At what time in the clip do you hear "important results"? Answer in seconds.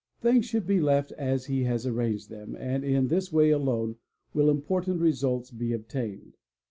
4.49-5.51